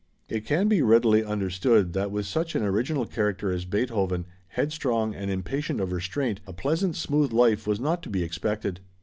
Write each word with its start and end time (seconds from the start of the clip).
It 0.29 0.45
can 0.47 0.67
be 0.67 0.81
readily 0.81 1.23
understood 1.23 1.93
that 1.93 2.09
with 2.09 2.25
such 2.25 2.55
an 2.55 2.63
original 2.63 3.05
character 3.05 3.51
as 3.51 3.65
Beethoven, 3.65 4.25
headstrong 4.47 5.13
and 5.13 5.29
impatient 5.29 5.79
of 5.79 5.91
restraint, 5.91 6.39
a 6.47 6.53
pleasant 6.53 6.95
smooth 6.95 7.31
life 7.31 7.67
was 7.67 7.79
not 7.79 8.01
to 8.01 8.09
be 8.09 8.23
expected. 8.23 8.79